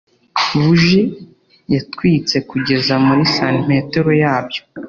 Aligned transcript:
buji 0.59 1.01
yatwitse 1.73 2.35
kugeza 2.49 2.93
muri 3.05 3.23
santimetero 3.35 4.11
yabyo 4.21 4.61